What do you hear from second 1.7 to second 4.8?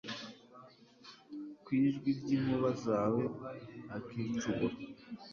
ijwi ry’inkuba zawe akicubura